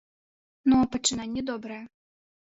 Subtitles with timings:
[0.71, 1.77] Ну а пачынанне добрае.